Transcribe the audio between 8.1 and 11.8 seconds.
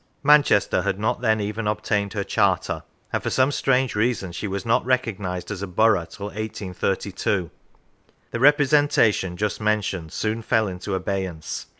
The representation just mentioned soon fell into abeyance.